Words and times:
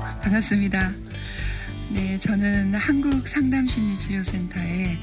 반갑습니다. 0.00 0.92
네, 1.90 2.18
저는 2.18 2.74
한국 2.74 3.26
상담심리치료센터에 3.28 4.98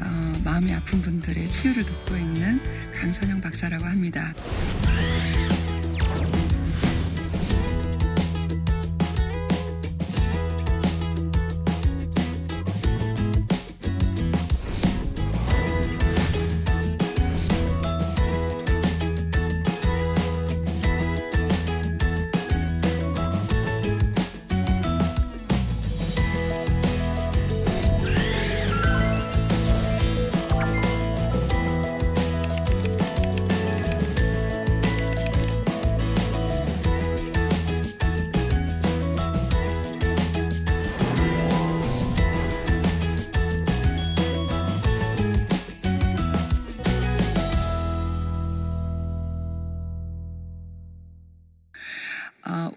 어, 0.00 0.40
마음이 0.44 0.72
아픈 0.72 1.00
분들의 1.02 1.50
치유를 1.50 1.84
돕고 1.84 2.16
있는 2.16 2.60
강선영 2.92 3.40
박사라고 3.40 3.84
합니다. 3.84 4.34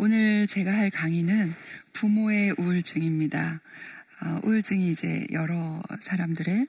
오늘 0.07 0.47
제가 0.47 0.71
할 0.71 0.89
강의는 0.89 1.53
부모의 1.91 2.55
우울증입니다. 2.57 3.59
어, 4.21 4.39
우울증이 4.41 4.89
이제 4.89 5.27
여러 5.33 5.83
사람들의 5.99 6.65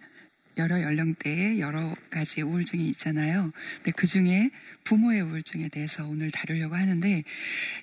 여러 0.56 0.82
연령대에 0.82 1.60
여러 1.60 1.94
가지 2.10 2.42
우울증이 2.42 2.88
있잖아요. 2.88 3.52
근데 3.76 3.92
그 3.92 4.08
중에 4.08 4.50
부모의 4.82 5.20
우울증에 5.20 5.68
대해서 5.68 6.04
오늘 6.04 6.32
다루려고 6.32 6.74
하는데 6.74 7.22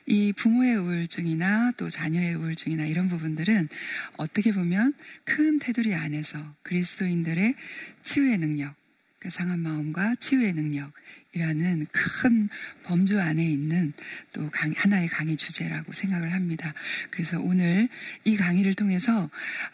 이 0.05 0.33
부모의 0.33 0.75
우울증이나 0.75 1.71
또 1.77 1.89
자녀의 1.89 2.35
우울증이나 2.35 2.85
이런 2.87 3.07
부분들은 3.07 3.69
어떻게 4.17 4.51
보면 4.51 4.93
큰 5.23 5.59
테두리 5.59 5.95
안에서 5.95 6.37
그리스도인들의 6.63 7.55
치유의 8.03 8.39
능력, 8.39 8.75
그 8.75 8.84
상한 9.29 9.59
마음과 9.59 10.15
치유의 10.15 10.53
능력이라는 10.53 11.87
큰 11.91 12.49
범주 12.83 13.19
안에 13.19 13.43
있는 13.43 13.93
또 14.33 14.49
강의, 14.49 14.75
하나의 14.75 15.07
강의 15.07 15.37
주제라고 15.37 15.93
생각을 15.93 16.33
합니다. 16.33 16.73
그래서 17.11 17.39
오늘 17.39 17.89
이 18.23 18.37
강의를 18.37 18.73
통해서 18.73 19.29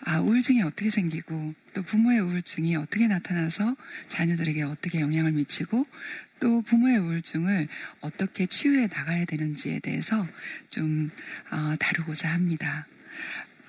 아, 0.05 0.19
우울증이 0.19 0.61
어떻게 0.63 0.89
생기고 0.89 1.53
또 1.73 1.83
부모의 1.83 2.19
우울증이 2.19 2.75
어떻게 2.75 3.07
나타나서 3.07 3.75
자녀들에게 4.07 4.63
어떻게 4.63 4.99
영향을 4.99 5.31
미치고 5.31 5.85
또 6.39 6.61
부모의 6.63 6.97
우울증을 6.97 7.67
어떻게 8.01 8.47
치유해 8.47 8.87
나가야 8.87 9.25
되는지에 9.25 9.79
대해서 9.79 10.27
좀 10.69 11.11
어, 11.51 11.75
다루고자 11.79 12.31
합니다. 12.31 12.87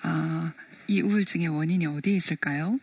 어, 0.03 0.53
이 0.89 1.01
우울증의 1.01 1.49
원인이 1.49 1.87
어디에 1.87 2.15
있을까요? 2.15 2.79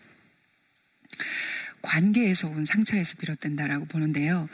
관계에서 1.82 2.48
온 2.48 2.66
상처에서 2.66 3.16
비롯된다라고 3.18 3.86
보는데요. 3.86 4.48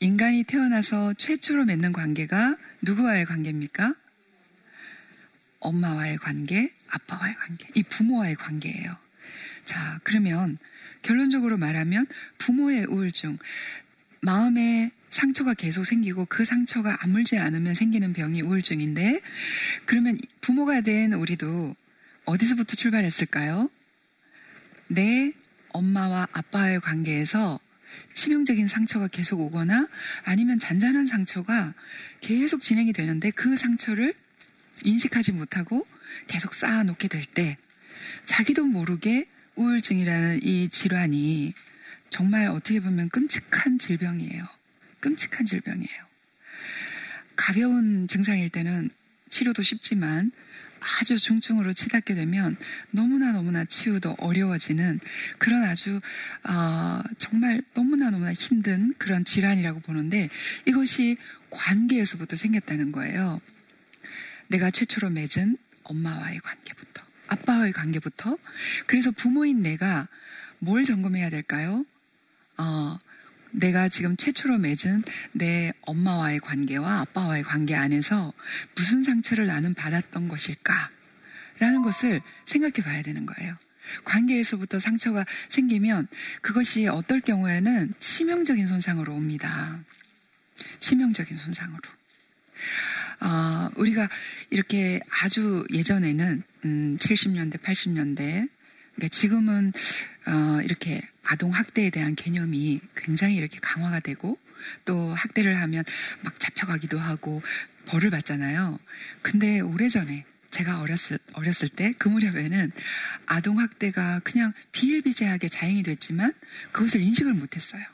인간이 0.00 0.44
태어나서 0.44 1.14
최초로 1.14 1.64
맺는 1.64 1.92
관계가 1.92 2.56
누구와의 2.82 3.24
관계입니까? 3.24 3.94
엄마와의 5.60 6.18
관계, 6.18 6.72
아빠와의 6.88 7.34
관계, 7.36 7.68
이 7.74 7.82
부모와의 7.82 8.36
관계예요. 8.36 8.96
자, 9.64 10.00
그러면 10.04 10.58
결론적으로 11.02 11.56
말하면 11.56 12.06
부모의 12.38 12.86
우울증, 12.86 13.38
마음에 14.20 14.90
상처가 15.10 15.54
계속 15.54 15.84
생기고 15.84 16.26
그 16.26 16.44
상처가 16.44 16.98
아물지 17.00 17.38
않으면 17.38 17.74
생기는 17.74 18.12
병이 18.12 18.42
우울증인데 18.42 19.20
그러면 19.86 20.18
부모가 20.40 20.82
된 20.82 21.12
우리도 21.14 21.74
어디서부터 22.24 22.76
출발했을까요? 22.76 23.70
내 24.88 25.32
엄마와 25.76 26.28
아빠의 26.32 26.80
관계에서 26.80 27.60
치명적인 28.14 28.68
상처가 28.68 29.08
계속 29.08 29.40
오거나 29.40 29.88
아니면 30.24 30.58
잔잔한 30.58 31.06
상처가 31.06 31.74
계속 32.20 32.62
진행이 32.62 32.92
되는데 32.92 33.30
그 33.30 33.56
상처를 33.56 34.14
인식하지 34.82 35.32
못하고 35.32 35.86
계속 36.26 36.54
쌓아놓게 36.54 37.08
될 37.08 37.24
때 37.26 37.56
자기도 38.24 38.64
모르게 38.66 39.26
우울증이라는 39.56 40.42
이 40.42 40.68
질환이 40.68 41.54
정말 42.10 42.48
어떻게 42.48 42.80
보면 42.80 43.08
끔찍한 43.08 43.78
질병이에요. 43.78 44.44
끔찍한 45.00 45.46
질병이에요. 45.46 46.06
가벼운 47.34 48.06
증상일 48.08 48.50
때는 48.50 48.90
치료도 49.30 49.62
쉽지만 49.62 50.30
아주 51.00 51.18
중증으로 51.18 51.72
치닫게 51.72 52.14
되면 52.14 52.56
너무나 52.90 53.32
너무나 53.32 53.64
치유도 53.64 54.16
어려워지는 54.18 55.00
그런 55.38 55.64
아주 55.64 56.00
어, 56.44 57.02
정말 57.18 57.62
너무나 57.74 58.10
너무나 58.10 58.32
힘든 58.32 58.94
그런 58.98 59.24
질환이라고 59.24 59.80
보는데 59.80 60.28
이것이 60.64 61.16
관계에서부터 61.50 62.36
생겼다는 62.36 62.92
거예요. 62.92 63.40
내가 64.48 64.70
최초로 64.70 65.10
맺은 65.10 65.58
엄마와의 65.82 66.38
관계부터, 66.40 67.02
아빠와의 67.28 67.72
관계부터. 67.72 68.38
그래서 68.86 69.10
부모인 69.10 69.62
내가 69.62 70.08
뭘 70.58 70.84
점검해야 70.84 71.30
될까요? 71.30 71.84
어, 72.58 72.98
내가 73.52 73.88
지금 73.88 74.16
최초로 74.16 74.58
맺은 74.58 75.04
내 75.32 75.72
엄마와의 75.82 76.40
관계와 76.40 77.00
아빠와의 77.00 77.42
관계 77.42 77.74
안에서 77.74 78.32
무슨 78.74 79.02
상처를 79.02 79.46
나는 79.46 79.74
받았던 79.74 80.28
것일까? 80.28 80.90
라는 81.58 81.82
것을 81.82 82.20
생각해 82.44 82.84
봐야 82.84 83.02
되는 83.02 83.24
거예요. 83.24 83.56
관계에서부터 84.04 84.80
상처가 84.80 85.24
생기면 85.48 86.08
그것이 86.42 86.86
어떨 86.86 87.20
경우에는 87.20 87.94
치명적인 88.00 88.66
손상으로 88.66 89.14
옵니다. 89.14 89.80
치명적인 90.80 91.36
손상으로. 91.36 91.80
어, 93.20 93.70
우리가 93.76 94.08
이렇게 94.50 95.00
아주 95.22 95.66
예전에는 95.70 96.42
음, 96.64 96.96
70년대, 96.98 97.62
80년대 97.62 98.48
그러니까 98.94 99.08
지금은 99.10 99.72
어, 100.26 100.60
이렇게 100.62 101.02
아동 101.22 101.52
학대에 101.54 101.90
대한 101.90 102.14
개념이 102.14 102.80
굉장히 102.96 103.36
이렇게 103.36 103.58
강화가 103.60 104.00
되고 104.00 104.38
또 104.84 105.14
학대를 105.14 105.60
하면 105.60 105.84
막 106.22 106.38
잡혀가기도 106.40 106.98
하고 106.98 107.42
벌을 107.86 108.10
받잖아요. 108.10 108.78
근데 109.22 109.60
오래전에 109.60 110.24
제가 110.50 110.80
어렸을, 110.80 111.18
어렸을 111.34 111.68
때 111.68 111.92
그 111.98 112.08
무렵에는 112.08 112.72
아동 113.26 113.60
학대가 113.60 114.20
그냥 114.20 114.52
비일비재하게 114.72 115.48
자행이 115.48 115.82
됐지만 115.82 116.32
그것을 116.72 117.02
인식을 117.02 117.34
못했어요. 117.34 117.84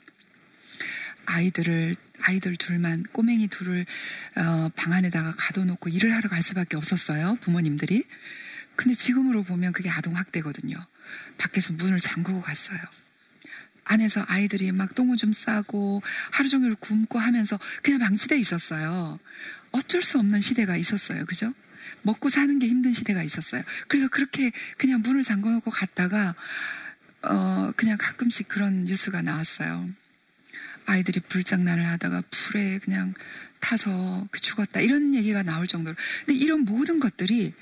아이들을 1.26 1.96
아이들 2.20 2.56
둘만 2.56 3.04
꼬맹이 3.12 3.48
둘을 3.48 3.86
어, 4.36 4.70
방 4.76 4.92
안에다가 4.92 5.34
가둬놓고 5.36 5.88
일을 5.90 6.14
하러 6.14 6.28
갈 6.28 6.42
수밖에 6.42 6.76
없었어요 6.76 7.36
부모님들이. 7.40 8.04
근데 8.76 8.94
지금으로 8.94 9.42
보면 9.42 9.72
그게 9.72 9.90
아동 9.90 10.16
학대거든요. 10.16 10.76
밖에서 11.38 11.72
문을 11.72 12.00
잠그고 12.00 12.40
갔어요. 12.40 12.78
안에서 13.84 14.24
아이들이 14.28 14.70
막 14.72 14.94
똥오줌 14.94 15.32
싸고 15.32 16.02
하루 16.30 16.48
종일 16.48 16.74
굶고 16.76 17.18
하면서 17.18 17.58
그냥 17.82 17.98
방치돼 18.00 18.38
있었어요. 18.38 19.18
어쩔 19.72 20.02
수 20.02 20.18
없는 20.18 20.40
시대가 20.40 20.76
있었어요. 20.76 21.24
그죠? 21.26 21.52
먹고 22.02 22.28
사는 22.28 22.58
게 22.58 22.68
힘든 22.68 22.92
시대가 22.92 23.22
있었어요. 23.22 23.62
그래서 23.88 24.08
그렇게 24.08 24.52
그냥 24.78 25.02
문을 25.02 25.22
잠궈 25.22 25.50
놓고 25.50 25.70
갔다가 25.70 26.34
어 27.22 27.72
그냥 27.76 27.98
가끔씩 27.98 28.48
그런 28.48 28.84
뉴스가 28.84 29.22
나왔어요. 29.22 29.88
아이들이 30.86 31.20
불장난을 31.20 31.86
하다가 31.86 32.22
불에 32.30 32.78
그냥 32.78 33.14
타서 33.60 34.26
그 34.30 34.40
죽었다 34.40 34.80
이런 34.80 35.14
얘기가 35.14 35.42
나올 35.42 35.66
정도로 35.66 35.96
근데 36.26 36.38
이런 36.38 36.60
모든 36.60 36.98
것들이 36.98 37.54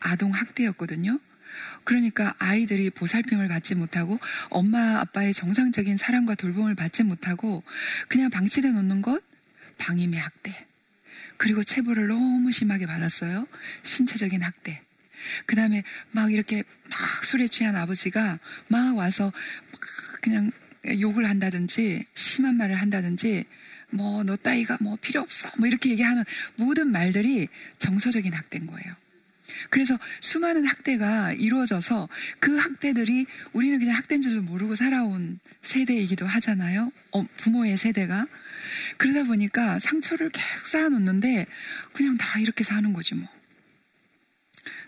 아동 0.00 0.32
학대였거든요. 0.32 1.18
그러니까 1.84 2.34
아이들이 2.38 2.90
보살핌을 2.90 3.48
받지 3.48 3.74
못하고 3.74 4.18
엄마 4.50 5.00
아빠의 5.00 5.32
정상적인 5.32 5.96
사랑과 5.96 6.34
돌봄을 6.34 6.74
받지 6.74 7.02
못하고 7.02 7.62
그냥 8.08 8.30
방치돼 8.30 8.68
놓는 8.68 9.02
것 9.02 9.22
방임의 9.78 10.18
학대. 10.18 10.66
그리고 11.36 11.62
체벌을 11.62 12.08
너무 12.08 12.50
심하게 12.50 12.86
받았어요. 12.86 13.46
신체적인 13.84 14.42
학대. 14.42 14.80
그 15.46 15.56
다음에 15.56 15.82
막 16.10 16.32
이렇게 16.32 16.64
막 16.88 17.24
술에 17.24 17.48
취한 17.48 17.76
아버지가 17.76 18.38
막 18.68 18.96
와서 18.96 19.32
막 19.72 19.80
그냥 20.20 20.50
욕을 21.00 21.28
한다든지 21.28 22.04
심한 22.14 22.56
말을 22.56 22.76
한다든지 22.76 23.44
뭐 23.90 24.22
너 24.22 24.36
따위가 24.36 24.76
뭐 24.80 24.96
필요 25.00 25.20
없어 25.20 25.50
뭐 25.58 25.66
이렇게 25.66 25.90
얘기하는 25.90 26.24
모든 26.56 26.90
말들이 26.90 27.48
정서적인 27.78 28.32
학대인 28.32 28.66
거예요. 28.66 28.94
그래서 29.70 29.98
수많은 30.20 30.66
학대가 30.66 31.32
이루어져서 31.32 32.08
그 32.38 32.56
학대들이 32.56 33.26
우리는 33.52 33.78
그냥 33.78 33.96
학대인 33.96 34.20
줄도 34.20 34.42
모르고 34.42 34.74
살아온 34.74 35.40
세대이기도 35.62 36.26
하잖아요. 36.26 36.92
어, 37.12 37.24
부모의 37.38 37.76
세대가. 37.76 38.26
그러다 38.96 39.24
보니까 39.24 39.78
상처를 39.78 40.30
계속 40.30 40.66
쌓아놓는데 40.66 41.46
그냥 41.92 42.16
다 42.16 42.38
이렇게 42.38 42.64
사는 42.64 42.92
거지 42.92 43.14
뭐. 43.14 43.28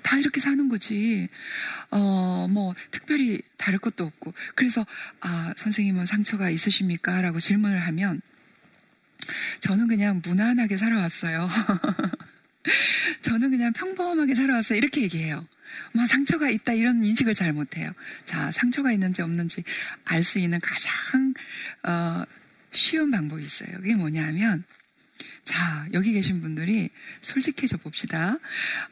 다 0.02 0.18
이렇게 0.18 0.40
사는 0.40 0.68
거지. 0.68 1.28
어, 1.90 2.48
뭐, 2.50 2.74
특별히 2.90 3.42
다를 3.56 3.78
것도 3.78 4.04
없고. 4.04 4.32
그래서, 4.54 4.86
아, 5.20 5.52
선생님은 5.56 6.06
상처가 6.06 6.50
있으십니까? 6.50 7.20
라고 7.20 7.38
질문을 7.38 7.78
하면, 7.78 8.20
저는 9.60 9.88
그냥 9.88 10.22
무난하게 10.24 10.76
살아왔어요. 10.76 11.48
저는 13.22 13.50
그냥 13.50 13.72
평범하게 13.72 14.34
살아왔어요. 14.34 14.78
이렇게 14.78 15.02
얘기해요. 15.02 15.46
뭐 15.94 16.06
상처가 16.06 16.50
있다 16.50 16.72
이런 16.72 17.04
인식을 17.04 17.34
잘 17.34 17.52
못해요. 17.52 17.92
자, 18.24 18.50
상처가 18.52 18.92
있는지 18.92 19.22
없는지 19.22 19.62
알 20.04 20.22
수 20.22 20.38
있는 20.38 20.60
가장 20.60 21.34
어, 21.84 22.24
쉬운 22.72 23.10
방법이 23.10 23.42
있어요. 23.42 23.76
그게 23.76 23.94
뭐냐면 23.94 24.64
자, 25.44 25.86
여기 25.92 26.12
계신 26.12 26.40
분들이 26.40 26.90
솔직해져 27.20 27.76
봅시다. 27.78 28.38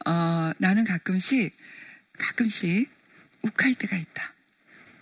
어, 0.07 0.53
나는 0.59 0.85
가끔씩 0.85 1.55
가끔씩 2.19 2.91
욱할 3.43 3.75
때가 3.75 3.97
있다. 3.97 4.35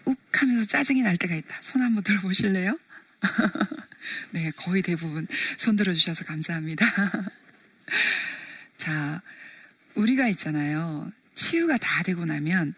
욱하면서 0.05 0.67
짜증이 0.67 1.03
날 1.03 1.17
때가 1.17 1.35
있다. 1.35 1.59
손 1.63 1.83
한번 1.83 2.05
들어보실래요? 2.05 2.79
네, 4.33 4.51
거의 4.57 4.83
대부분 4.83 5.27
손 5.57 5.77
들어주셔서 5.77 6.25
감사합니다. 6.25 6.87
자, 8.77 9.23
우리가 9.95 10.29
있잖아요. 10.29 11.11
치유가 11.35 11.77
다 11.79 12.03
되고 12.03 12.25
나면 12.25 12.75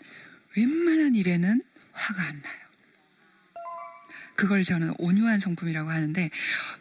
웬만한 0.56 1.14
일에는 1.14 1.62
화가 1.92 2.22
안 2.22 2.42
나요. 2.42 2.68
그걸 4.36 4.62
저는 4.62 4.94
온유한 4.98 5.40
성품이라고 5.40 5.90
하는데 5.90 6.30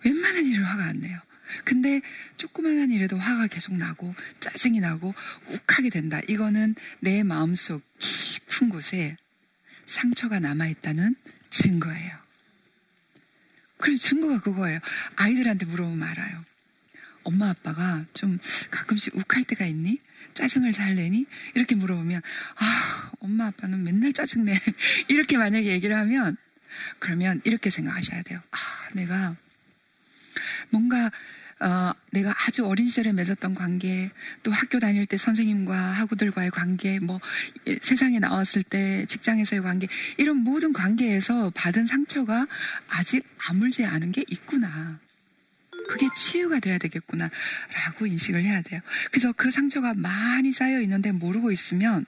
웬만한 0.04 0.46
일은 0.46 0.64
화가 0.64 0.84
안 0.84 1.00
나요. 1.00 1.20
근데 1.64 2.02
조그만한 2.36 2.92
일에도 2.92 3.18
화가 3.18 3.48
계속 3.48 3.76
나고 3.76 4.14
짜증이 4.40 4.80
나고 4.80 5.14
욱하게 5.48 5.90
된다. 5.90 6.22
이거는 6.28 6.76
내 7.00 7.24
마음속 7.24 7.82
깊은 8.00 8.70
곳에 8.70 9.18
상처가 9.86 10.40
남아있다는 10.40 11.16
증거예요. 11.50 12.18
그리고 13.78 13.98
증거가 13.98 14.40
그거예요. 14.42 14.80
아이들한테 15.16 15.66
물어보면 15.66 16.08
알아요. 16.08 16.44
엄마 17.28 17.50
아빠가 17.50 18.06
좀 18.14 18.40
가끔씩 18.72 19.16
욱할 19.16 19.44
때가 19.44 19.66
있니? 19.66 20.00
짜증을 20.34 20.72
잘 20.72 20.96
내니? 20.96 21.26
이렇게 21.56 21.76
물어보면 21.76 22.22
아 22.56 23.12
엄마 23.20 23.48
아빠는 23.48 23.84
맨날 23.84 24.14
짜증내 24.14 24.58
이렇게 25.10 25.38
만약에 25.38 25.68
얘기를 25.68 25.96
하면 25.98 26.38
그러면 27.00 27.42
이렇게 27.44 27.70
생각하셔야 27.70 28.22
돼요. 28.22 28.40
아 28.52 28.58
내가 28.94 29.36
뭔가 30.70 31.12
어, 31.60 31.92
내가 32.12 32.34
아주 32.46 32.66
어린 32.66 32.88
시절에 32.88 33.12
맺었던 33.14 33.56
관계, 33.56 34.12
또 34.44 34.52
학교 34.52 34.80
다닐 34.80 35.08
때 35.08 35.18
선생님과 35.18 35.76
학우들과의 35.76 36.52
관계, 36.52 37.00
뭐 37.00 37.20
세상에 37.82 38.20
나왔을 38.20 38.62
때 38.62 39.08
직장에서의 39.08 39.64
관계, 39.64 39.88
이런 40.18 40.38
모든 40.38 40.72
관계에서 40.72 41.50
받은 41.56 41.88
상처가 41.88 42.46
아직 42.88 43.26
아물지 43.50 43.86
않은 43.86 44.12
게 44.12 44.24
있구나. 44.28 45.00
그게 45.88 46.08
치유가 46.16 46.60
돼야 46.60 46.78
되겠구나. 46.78 47.30
라고 47.74 48.06
인식을 48.06 48.44
해야 48.44 48.62
돼요. 48.62 48.82
그래서 49.12 49.32
그 49.32 49.52
상처가 49.52 49.94
많이 49.94 50.52
쌓여 50.52 50.82
있는데 50.82 51.12
모르고 51.12 51.52
있으면 51.52 52.06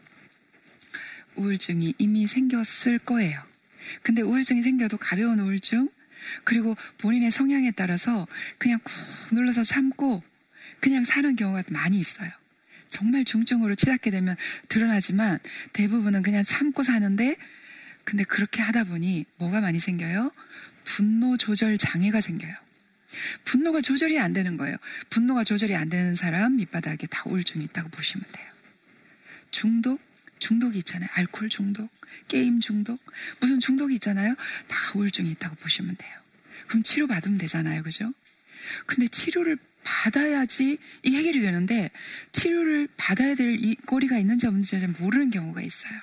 우울증이 1.36 1.96
이미 1.98 2.28
생겼을 2.28 3.00
거예요. 3.00 3.42
근데 4.04 4.22
우울증이 4.22 4.62
생겨도 4.62 4.98
가벼운 4.98 5.40
우울증, 5.40 5.90
그리고 6.44 6.76
본인의 6.98 7.32
성향에 7.32 7.72
따라서 7.72 8.28
그냥 8.58 8.80
꾹 8.84 8.94
눌러서 9.36 9.64
참고 9.64 10.22
그냥 10.80 11.06
사는 11.06 11.36
경우가 11.36 11.64
많이 11.70 11.98
있어요. 11.98 12.30
정말 12.90 13.24
중증으로 13.24 13.76
치닫게 13.76 14.12
되면 14.12 14.36
드러나지만 14.68 15.40
대부분은 15.74 16.24
그냥 16.24 16.44
참고 16.44 16.84
사는데 16.84 17.38
근데 18.04 18.24
그렇게 18.24 18.62
하다 18.62 18.86
보니 18.86 19.26
뭐가 19.38 19.62
많이 19.62 19.80
생겨요? 19.80 20.32
분노 20.84 21.38
조절 21.38 21.78
장애가 21.78 22.22
생겨요. 22.22 22.56
분노가 23.44 23.82
조절이 23.82 24.20
안 24.20 24.34
되는 24.34 24.58
거예요. 24.58 24.78
분노가 25.10 25.44
조절이 25.44 25.76
안 25.76 25.90
되는 25.90 26.16
사람 26.16 26.58
밑바닥에 26.58 27.08
다 27.08 27.24
우울증이 27.26 27.64
있다고 27.66 27.90
보시면 27.90 28.26
돼요. 28.32 28.48
중독, 29.52 30.00
중독이 30.40 30.78
있잖아요. 30.80 31.10
알코올 31.14 31.50
중독, 31.50 31.90
게임 32.28 32.60
중독, 32.60 33.00
무슨 33.40 33.60
중독이 33.60 33.96
있잖아요. 33.96 34.36
다 34.68 34.78
우울증이 34.96 35.32
있다고 35.32 35.56
보시면 35.58 35.96
돼요. 35.98 36.18
그럼 36.68 36.84
치료 36.84 37.08
받으면 37.08 37.38
되잖아요. 37.40 37.84
그죠? 37.84 38.14
근데 38.86 39.08
치료를 39.08 39.58
받아야지 39.84 40.78
이 41.04 41.16
해결이 41.16 41.42
되는데 41.42 41.90
치료를 42.32 42.90
받아야 42.98 43.34
될 43.34 43.56
이 43.60 43.76
꼬리가 43.76 44.20
있는지 44.20 44.46
없는지 44.46 44.80
잘 44.80 44.88
모르는 44.90 45.32
경우가 45.32 45.62
있어요. 45.62 46.00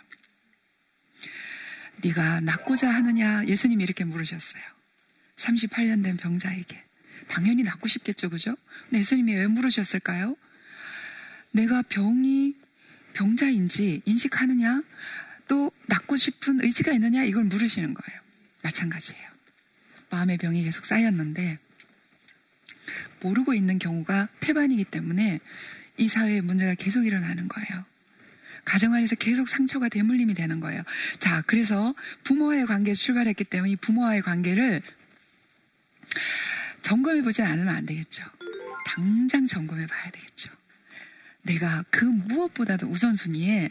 네가 2.03 2.41
낫고자 2.41 2.91
하느냐 2.91 3.45
예수님이 3.47 3.85
이렇게 3.85 4.05
물으셨어요. 4.05 4.63
38년 5.37 6.03
된 6.03 6.17
병자에게 6.17 6.83
당연히 7.29 7.63
낫고 7.63 7.89
싶겠죠, 7.89 8.31
그죠? 8.31 8.57
근데 8.85 8.99
예수님이 8.99 9.35
왜 9.35 9.47
물으셨을까요? 9.47 10.37
내가 11.53 11.83
병이 11.83 12.55
병자인지 13.15 14.03
인식하느냐, 14.05 14.83
또 15.49 15.73
낫고 15.87 16.17
싶은 16.17 16.63
의지가 16.63 16.93
있느냐, 16.93 17.25
이걸 17.25 17.45
물으시는 17.45 17.95
거예요. 17.95 18.21
마찬가지예요. 18.63 19.31
마음의 20.11 20.39
병이 20.39 20.63
계속 20.65 20.85
쌓였는데, 20.85 21.59
모르고 23.21 23.55
있는 23.55 23.79
경우가 23.79 24.29
태반이기 24.41 24.85
때문에 24.85 25.41
이 25.97 26.09
사회에 26.09 26.41
문제가 26.43 26.75
계속 26.75 27.07
일어나는 27.07 27.49
거예요. 27.49 27.85
가정 28.65 28.95
안에서 28.95 29.15
계속 29.15 29.49
상처가 29.49 29.89
대물림이 29.89 30.35
되는 30.35 30.61
거예요. 30.61 30.83
자, 31.21 31.43
그래서 31.47 31.95
부모와의 32.25 32.67
관계에서 32.67 33.01
출발했기 33.01 33.45
때문에 33.45 33.73
이 33.73 33.77
부모와의 33.77 34.23
관계를 34.23 34.83
점검해 36.87 37.23
보지 37.23 37.43
않으면 37.43 37.75
안 37.75 37.85
되겠죠. 37.85 38.23
당장 38.87 39.45
점검해 39.45 39.89
봐야 39.89 40.09
되겠죠. 40.13 40.53
내가 41.43 41.85
그 41.91 42.05
무엇보다도 42.05 42.87
우선순위에 42.87 43.71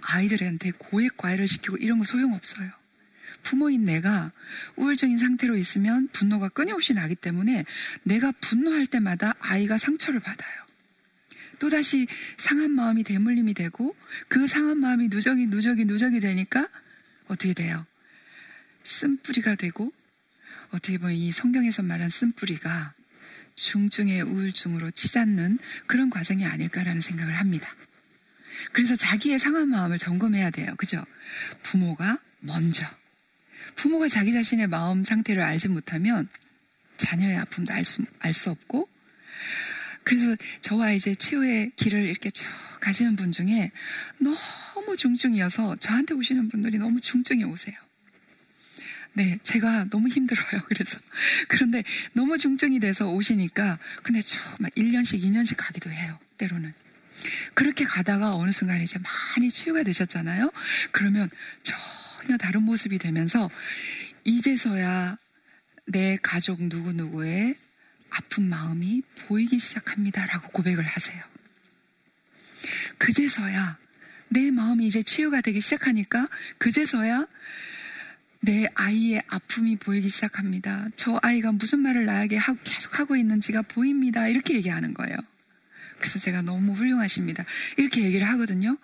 아이들한테 0.00 0.70
고액 0.78 1.16
과외를 1.16 1.48
시키고 1.48 1.78
이런 1.78 1.98
거 1.98 2.04
소용없어요. 2.04 2.70
부모인 3.42 3.84
내가 3.84 4.30
우울적인 4.76 5.18
상태로 5.18 5.56
있으면 5.56 6.06
분노가 6.12 6.48
끊임없이 6.48 6.94
나기 6.94 7.16
때문에 7.16 7.64
내가 8.04 8.30
분노할 8.40 8.86
때마다 8.86 9.34
아이가 9.40 9.76
상처를 9.76 10.20
받아요. 10.20 10.64
또다시 11.58 12.06
상한 12.36 12.70
마음이 12.70 13.02
대물림이 13.02 13.54
되고 13.54 13.96
그 14.28 14.46
상한 14.46 14.78
마음이 14.78 15.08
누적이 15.08 15.46
누적이 15.46 15.86
누적이 15.86 16.20
되니까 16.20 16.68
어떻게 17.26 17.52
돼요? 17.52 17.84
쓴뿌리가 18.84 19.56
되고 19.56 19.92
어떻게 20.70 20.98
보면 20.98 21.14
이 21.14 21.32
성경에서 21.32 21.82
말한 21.82 22.08
쓴뿌리가 22.08 22.94
중증의 23.54 24.22
우울증으로 24.22 24.90
치닫는 24.90 25.58
그런 25.86 26.10
과정이 26.10 26.44
아닐까라는 26.44 27.00
생각을 27.00 27.38
합니다. 27.38 27.74
그래서 28.72 28.96
자기의 28.96 29.38
상한 29.38 29.68
마음을 29.68 29.98
점검해야 29.98 30.50
돼요. 30.50 30.74
그죠? 30.76 31.04
부모가 31.62 32.18
먼저. 32.40 32.84
부모가 33.76 34.08
자기 34.08 34.32
자신의 34.32 34.68
마음 34.68 35.04
상태를 35.04 35.42
알지 35.42 35.68
못하면 35.68 36.28
자녀의 36.96 37.36
아픔도 37.38 37.72
알 37.72 37.84
수, 37.84 38.04
알 38.20 38.32
수 38.32 38.50
없고, 38.50 38.88
그래서 40.04 40.36
저와 40.60 40.92
이제 40.92 41.14
치유의 41.14 41.72
길을 41.76 42.06
이렇게 42.08 42.30
쭉 42.30 42.46
가시는 42.80 43.16
분 43.16 43.32
중에 43.32 43.72
너무 44.18 44.96
중증이어서 44.96 45.76
저한테 45.76 46.14
오시는 46.14 46.50
분들이 46.50 46.78
너무 46.78 47.00
중증이 47.00 47.42
오세요. 47.44 47.74
네, 49.14 49.38
제가 49.42 49.86
너무 49.90 50.08
힘들어요. 50.08 50.62
그래서. 50.66 50.98
그런데 51.48 51.82
너무 52.12 52.36
중증이 52.36 52.80
돼서 52.80 53.08
오시니까, 53.08 53.78
근데 54.02 54.20
쭉막 54.20 54.74
1년씩, 54.74 55.22
2년씩 55.22 55.54
가기도 55.56 55.90
해요. 55.90 56.18
때로는. 56.38 56.72
그렇게 57.54 57.84
가다가 57.84 58.34
어느 58.34 58.50
순간 58.50 58.82
이제 58.82 58.98
많이 58.98 59.50
치유가 59.50 59.82
되셨잖아요. 59.82 60.52
그러면 60.90 61.30
전혀 61.62 62.36
다른 62.36 62.62
모습이 62.62 62.98
되면서, 62.98 63.50
이제서야 64.24 65.18
내 65.86 66.16
가족 66.22 66.62
누구누구의 66.62 67.56
아픈 68.10 68.48
마음이 68.48 69.02
보이기 69.26 69.58
시작합니다라고 69.58 70.48
고백을 70.50 70.84
하세요. 70.84 71.22
그제서야 72.98 73.78
내 74.28 74.50
마음이 74.50 74.86
이제 74.86 75.02
치유가 75.02 75.40
되기 75.40 75.60
시작하니까 75.60 76.28
그제서야 76.58 77.26
내 78.44 78.68
아이의 78.74 79.22
아픔이 79.28 79.76
보이기 79.76 80.10
시작합니다. 80.10 80.88
저 80.96 81.18
아이가 81.22 81.50
무슨 81.52 81.80
말을 81.80 82.04
나에게 82.04 82.38
계속 82.62 82.98
하고 82.98 83.16
있는지가 83.16 83.62
보입니다. 83.62 84.28
이렇게 84.28 84.54
얘기하는 84.54 84.92
거예요. 84.92 85.16
그래서 85.98 86.18
제가 86.18 86.42
너무 86.42 86.74
훌륭하십니다. 86.74 87.46
이렇게 87.78 88.02
얘기를 88.02 88.28
하거든요. 88.28 88.76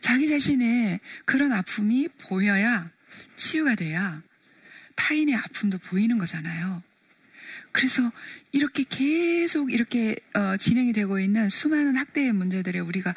자기 0.00 0.26
자신의 0.26 0.98
그런 1.24 1.52
아픔이 1.52 2.08
보여야 2.18 2.90
치유가 3.36 3.76
돼야 3.76 4.22
타인의 4.96 5.36
아픔도 5.36 5.78
보이는 5.78 6.18
거잖아요. 6.18 6.82
그래서 7.70 8.10
이렇게 8.50 8.84
계속 8.88 9.72
이렇게 9.72 10.16
어, 10.34 10.56
진행이 10.56 10.92
되고 10.92 11.20
있는 11.20 11.48
수많은 11.48 11.96
학대의 11.96 12.32
문제들에 12.32 12.80
우리가 12.80 13.14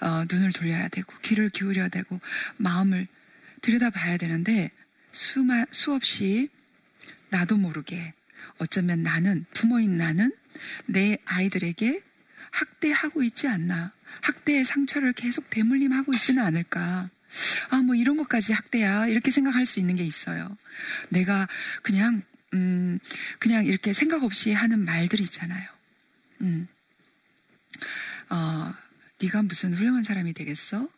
어, 0.00 0.24
눈을 0.30 0.52
돌려야 0.52 0.88
되고 0.88 1.10
귀를 1.22 1.48
기울여야 1.48 1.88
되고 1.88 2.20
마음을 2.58 3.06
들여다봐야 3.62 4.18
되는데 4.18 4.70
수마, 5.12 5.66
수없이 5.70 6.48
나도 7.30 7.56
모르게 7.56 8.12
어쩌면 8.58 9.02
나는 9.02 9.46
부모인 9.52 9.96
나는 9.96 10.32
내 10.86 11.18
아이들에게 11.24 12.02
학대하고 12.50 13.22
있지 13.22 13.46
않나 13.46 13.92
학대의 14.22 14.64
상처를 14.64 15.12
계속 15.12 15.48
대물림하고 15.50 16.12
있지는 16.14 16.42
않을까 16.44 17.10
아, 17.68 17.82
뭐 17.82 17.94
이런 17.94 18.16
것까지 18.16 18.52
학대야. 18.52 19.06
이렇게 19.06 19.30
생각할 19.30 19.66
수 19.66 19.80
있는 19.80 19.96
게 19.96 20.04
있어요. 20.04 20.56
내가 21.10 21.48
그냥, 21.82 22.22
음, 22.54 22.98
그냥 23.38 23.66
이렇게 23.66 23.92
생각 23.92 24.22
없이 24.24 24.52
하는 24.52 24.84
말들이 24.84 25.22
있잖아요. 25.22 25.68
음. 26.40 26.66
어, 28.30 28.74
네가 29.22 29.42
무슨 29.42 29.74
훌륭한 29.74 30.02
사람이 30.02 30.32
되겠어? 30.32 30.88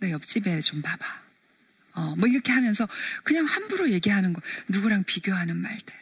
너 0.00 0.10
옆집에 0.10 0.60
좀 0.60 0.80
봐봐. 0.80 1.27
어, 1.94 2.14
뭐 2.16 2.28
이렇게 2.28 2.52
하면서 2.52 2.88
그냥 3.24 3.44
함부로 3.44 3.90
얘기하는 3.90 4.32
거, 4.32 4.40
누구랑 4.68 5.04
비교하는 5.04 5.56
말들. 5.56 5.94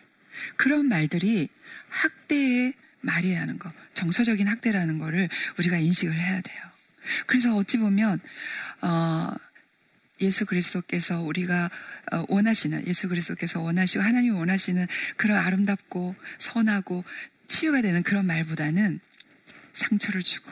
그런 0.57 0.89
말들이 0.89 1.49
학대의 1.89 2.75
말이라는 3.01 3.59
거, 3.59 3.73
정서적인 3.95 4.47
학대라는 4.49 4.99
거를 4.99 5.29
우리가 5.59 5.79
인식을 5.79 6.15
해야 6.15 6.41
돼요. 6.41 6.63
그래서 7.27 7.55
어찌 7.57 7.79
보면, 7.79 8.21
어, 8.83 9.33
예수 10.21 10.47
그리스도께서 10.47 11.21
우리가 11.21 11.71
어, 12.13 12.25
원하시는 12.29 12.87
예수 12.87 13.09
그리스도께서 13.09 13.61
원하시고 13.61 14.03
하나님이 14.03 14.31
원하시는 14.31 14.87
그런 15.17 15.39
아름답고 15.39 16.17
선하고 16.39 17.05
치유가 17.49 17.83
되는 17.83 18.03
그런 18.03 18.27
말보다는 18.27 19.01
상처를 19.75 20.23
주고 20.23 20.51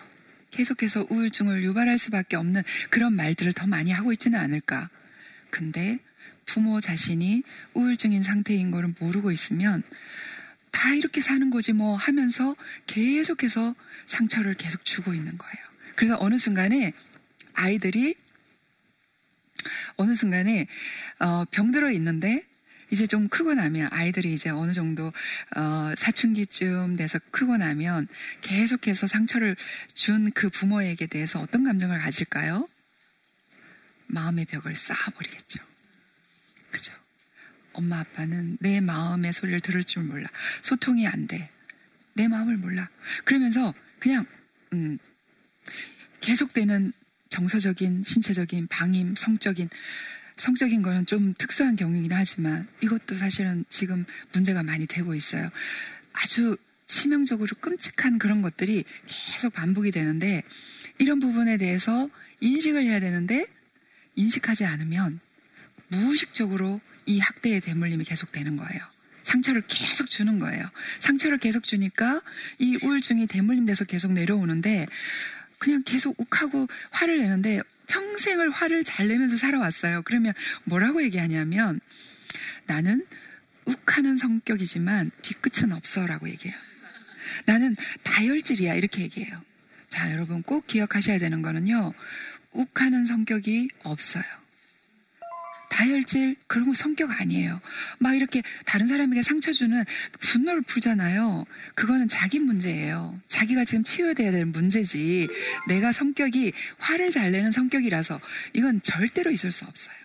계속해서 0.50 1.06
우울증을 1.10 1.64
유발할 1.64 1.98
수밖에 1.98 2.36
없는 2.36 2.62
그런 2.90 3.14
말들을 3.14 3.52
더 3.54 3.66
많이 3.66 3.90
하고 3.90 4.12
있지는 4.12 4.38
않을까. 4.38 4.90
근데 5.54 6.00
부모 6.46 6.80
자신이 6.80 7.44
우울증인 7.74 8.24
상태인 8.24 8.72
거를 8.72 8.92
모르고 8.98 9.30
있으면 9.30 9.84
다 10.72 10.92
이렇게 10.94 11.20
사는 11.20 11.48
거지 11.48 11.72
뭐 11.72 11.94
하면서 11.94 12.56
계속해서 12.88 13.76
상처를 14.06 14.54
계속 14.54 14.84
주고 14.84 15.14
있는 15.14 15.38
거예요. 15.38 15.56
그래서 15.94 16.16
어느 16.18 16.38
순간에 16.38 16.92
아이들이 17.52 18.16
어느 19.94 20.16
순간에 20.16 20.66
어, 21.20 21.44
병들어 21.52 21.92
있는데 21.92 22.44
이제 22.90 23.06
좀 23.06 23.28
크고 23.28 23.54
나면 23.54 23.90
아이들이 23.92 24.34
이제 24.34 24.50
어느 24.50 24.72
정도 24.72 25.12
어, 25.56 25.94
사춘기쯤 25.96 26.96
돼서 26.96 27.20
크고 27.30 27.58
나면 27.58 28.08
계속해서 28.40 29.06
상처를 29.06 29.54
준 29.94 30.32
그 30.34 30.50
부모에게 30.50 31.06
대해서 31.06 31.40
어떤 31.40 31.62
감정을 31.62 32.00
가질까요? 32.00 32.66
마음의 34.14 34.46
벽을 34.46 34.74
쌓아버리겠죠. 34.74 35.60
그죠? 36.70 36.92
엄마 37.72 38.00
아빠는 38.00 38.58
내 38.60 38.80
마음의 38.80 39.32
소리를 39.32 39.60
들을 39.60 39.84
줄 39.84 40.04
몰라. 40.04 40.28
소통이 40.62 41.06
안 41.06 41.26
돼. 41.26 41.50
내 42.14 42.28
마음을 42.28 42.56
몰라. 42.56 42.88
그러면서 43.24 43.74
그냥 43.98 44.24
음, 44.72 44.98
계속되는 46.20 46.92
정서적인, 47.28 48.04
신체적인, 48.04 48.68
방임, 48.68 49.16
성적인, 49.16 49.68
성적인 50.36 50.82
거는 50.82 51.06
좀 51.06 51.34
특수한 51.36 51.74
경우이긴 51.74 52.12
하지만 52.12 52.68
이것도 52.80 53.16
사실은 53.16 53.64
지금 53.68 54.04
문제가 54.32 54.62
많이 54.62 54.86
되고 54.86 55.14
있어요. 55.14 55.50
아주 56.12 56.56
치명적으로 56.86 57.56
끔찍한 57.60 58.18
그런 58.18 58.42
것들이 58.42 58.84
계속 59.06 59.52
반복이 59.52 59.90
되는데 59.90 60.44
이런 60.98 61.18
부분에 61.18 61.56
대해서 61.56 62.08
인식을 62.40 62.84
해야 62.84 63.00
되는데 63.00 63.46
인식하지 64.16 64.64
않으면 64.64 65.20
무의식적으로 65.88 66.80
이 67.06 67.18
학대의 67.18 67.60
대물림이 67.60 68.04
계속되는 68.04 68.56
거예요. 68.56 68.82
상처를 69.22 69.62
계속 69.66 70.08
주는 70.08 70.38
거예요. 70.38 70.70
상처를 71.00 71.38
계속 71.38 71.64
주니까 71.64 72.22
이 72.58 72.78
우울증이 72.82 73.26
대물림돼서 73.26 73.84
계속 73.84 74.12
내려오는데 74.12 74.86
그냥 75.58 75.82
계속 75.84 76.18
욱하고 76.20 76.68
화를 76.90 77.18
내는데 77.18 77.60
평생을 77.86 78.50
화를 78.50 78.84
잘 78.84 79.08
내면서 79.08 79.36
살아왔어요. 79.36 80.02
그러면 80.02 80.34
뭐라고 80.64 81.02
얘기하냐면 81.02 81.80
나는 82.66 83.06
욱하는 83.64 84.16
성격이지만 84.16 85.10
뒤끝은 85.22 85.72
없어라고 85.72 86.28
얘기해요. 86.28 86.56
나는 87.46 87.76
다혈질이야 88.02 88.74
이렇게 88.74 89.02
얘기해요. 89.02 89.42
자 89.88 90.10
여러분 90.12 90.42
꼭 90.42 90.66
기억하셔야 90.66 91.18
되는 91.18 91.40
거는요. 91.40 91.94
욱하는 92.54 93.04
성격이 93.04 93.68
없어요. 93.82 94.24
다혈질 95.74 96.36
그런 96.46 96.66
거 96.68 96.74
성격 96.74 97.10
아니에요. 97.20 97.60
막 97.98 98.14
이렇게 98.14 98.42
다른 98.64 98.86
사람에게 98.86 99.22
상처 99.22 99.50
주는 99.50 99.84
분노를 100.20 100.62
풀잖아요. 100.62 101.46
그거는 101.74 102.06
자기 102.06 102.38
문제예요. 102.38 103.20
자기가 103.26 103.64
지금 103.64 103.82
치유돼야 103.82 104.30
될 104.30 104.44
문제지. 104.44 105.28
내가 105.66 105.90
성격이 105.90 106.52
화를 106.78 107.10
잘 107.10 107.32
내는 107.32 107.50
성격이라서 107.50 108.20
이건 108.52 108.82
절대로 108.82 109.32
있을 109.32 109.50
수 109.50 109.64
없어요. 109.64 109.96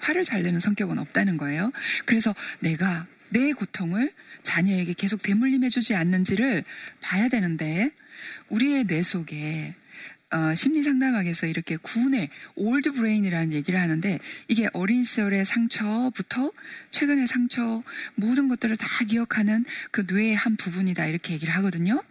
화를 0.00 0.24
잘 0.24 0.42
내는 0.42 0.60
성격은 0.60 0.98
없다는 0.98 1.38
거예요. 1.38 1.72
그래서 2.04 2.34
내가 2.58 3.06
내 3.30 3.52
고통을 3.52 4.12
자녀에게 4.42 4.92
계속 4.94 5.22
대물림해주지 5.22 5.94
않는지를 5.94 6.64
봐야 7.00 7.28
되는데 7.28 7.90
우리의 8.48 8.86
뇌 8.86 9.02
속에 9.02 9.74
어, 10.32 10.54
심리 10.54 10.82
상담학에서 10.82 11.46
이렇게 11.46 11.76
구뇌 11.76 12.30
old 12.54 12.92
brain이라는 12.92 13.52
얘기를 13.52 13.80
하는데 13.80 14.20
이게 14.46 14.68
어린 14.72 15.02
시절의 15.02 15.44
상처부터 15.44 16.52
최근의 16.92 17.26
상처 17.26 17.82
모든 18.14 18.46
것들을 18.48 18.76
다 18.76 18.86
기억하는 19.04 19.64
그 19.90 20.04
뇌의 20.06 20.36
한 20.36 20.56
부분이다 20.56 21.06
이렇게 21.06 21.34
얘기를 21.34 21.52
하거든요. 21.56 22.02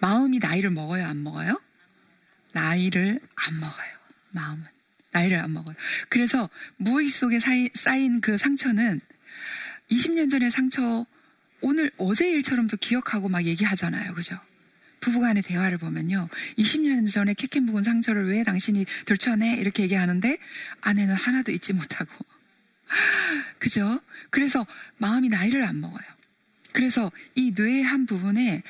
마음이 0.00 0.38
나이를 0.38 0.70
먹어요, 0.70 1.06
안 1.06 1.22
먹어요? 1.22 1.60
나이를 2.52 3.20
안 3.36 3.60
먹어요. 3.60 3.98
마음은 4.30 4.64
나이를 5.12 5.38
안 5.38 5.52
먹어요. 5.52 5.74
그래서 6.08 6.50
무의식 6.76 7.18
속에 7.18 7.38
쌓인 7.74 8.20
그 8.20 8.36
상처는 8.36 9.00
20년 9.90 10.30
전의 10.30 10.50
상처 10.50 11.06
오늘 11.60 11.90
어제 11.98 12.30
일처럼도 12.30 12.76
기억하고 12.78 13.28
막 13.28 13.44
얘기하잖아요, 13.44 14.14
그죠? 14.14 14.38
부부간의 15.00 15.42
대화를 15.42 15.78
보면요. 15.78 16.28
20년 16.58 17.10
전에 17.10 17.34
캐캔 17.34 17.64
묵은 17.64 17.82
상처를 17.82 18.28
왜 18.28 18.44
당신이 18.44 18.86
들춰내? 19.06 19.56
이렇게 19.56 19.82
얘기하는데 19.84 20.38
아내는 20.80 21.14
하나도 21.14 21.52
잊지 21.52 21.72
못하고. 21.72 22.10
그죠? 23.58 24.00
그래서 24.30 24.66
마음이 24.98 25.28
나이를 25.28 25.64
안 25.64 25.80
먹어요. 25.80 26.04
그래서 26.72 27.10
이 27.34 27.52
뇌의 27.54 27.82
한 27.82 28.06
부분에 28.06 28.62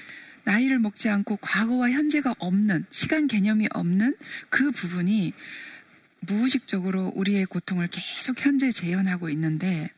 나이를 0.45 0.79
먹지 0.79 1.11
않고 1.11 1.37
과거와 1.37 1.91
현재가 1.91 2.37
없는, 2.39 2.87
시간 2.91 3.27
개념이 3.27 3.69
없는 3.71 4.17
그 4.49 4.71
부분이 4.71 5.35
무의식적으로 6.21 7.13
우리의 7.15 7.45
고통을 7.47 7.89
계속 7.89 8.45
현재 8.45 8.73
재현하고 8.73 9.29
있는데 9.31 9.91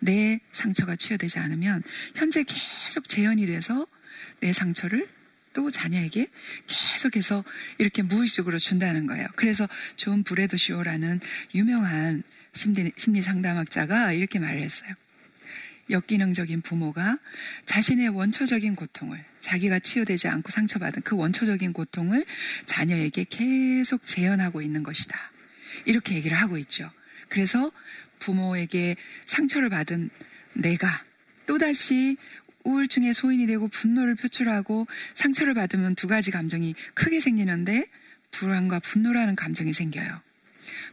내 0.00 0.40
상처가 0.50 0.96
치유되지 0.96 1.38
않으면 1.38 1.82
현재 2.16 2.42
계속 2.42 3.08
재현이 3.08 3.46
돼서 3.46 3.86
내 4.40 4.52
상처를 4.52 5.08
또 5.52 5.70
자녀에게 5.70 6.28
계속해서 6.66 7.44
이렇게 7.78 8.02
무의식적으로 8.02 8.58
준다는 8.58 9.06
거예요. 9.06 9.28
그래서 9.36 9.68
존 9.96 10.22
브래드쇼라는 10.22 11.20
유명한 11.54 12.22
심리, 12.52 12.92
심리 12.96 13.22
상담학자가 13.22 14.12
이렇게 14.12 14.38
말을 14.38 14.62
했어요. 14.62 14.94
역기능적인 15.90 16.62
부모가 16.62 17.18
자신의 17.66 18.08
원초적인 18.10 18.76
고통을 18.76 19.24
자기가 19.40 19.80
치유되지 19.80 20.28
않고 20.28 20.50
상처받은 20.50 21.02
그 21.02 21.16
원초적인 21.16 21.72
고통을 21.72 22.24
자녀에게 22.66 23.24
계속 23.28 24.06
재현하고 24.06 24.62
있는 24.62 24.82
것이다. 24.82 25.16
이렇게 25.84 26.14
얘기를 26.14 26.36
하고 26.36 26.56
있죠. 26.58 26.90
그래서 27.28 27.72
부모에게 28.18 28.96
상처를 29.26 29.68
받은 29.68 30.10
내가 30.54 31.04
또다시 31.46 32.16
우울증의 32.64 33.14
소인이 33.14 33.46
되고 33.46 33.68
분노를 33.68 34.14
표출하고 34.14 34.86
상처를 35.14 35.54
받으면 35.54 35.94
두 35.94 36.06
가지 36.06 36.30
감정이 36.30 36.74
크게 36.94 37.20
생기는데 37.20 37.88
불안과 38.30 38.78
분노라는 38.80 39.36
감정이 39.36 39.72
생겨요. 39.72 40.20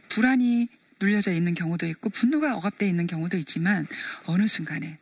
불안이 0.08 0.68
눌려져 1.00 1.32
있는 1.32 1.54
경우도 1.54 1.86
있고 1.86 2.10
분노가 2.10 2.56
억압되어 2.56 2.88
있는 2.88 3.06
경우도 3.06 3.36
있지만 3.38 3.86
어느 4.26 4.46
순간에 4.46 4.98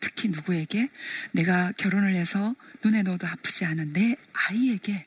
특히 0.00 0.28
누구에게 0.28 0.88
내가 1.32 1.72
결혼을 1.72 2.14
해서 2.14 2.54
눈에 2.84 3.02
넣어도 3.02 3.26
아프지 3.26 3.64
않은 3.64 3.92
내 3.92 4.16
아이에게 4.32 5.06